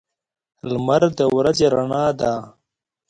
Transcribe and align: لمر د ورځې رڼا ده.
لمر 0.69 1.03
د 1.19 1.19
ورځې 1.35 1.65
رڼا 1.73 2.05
ده. 2.19 2.33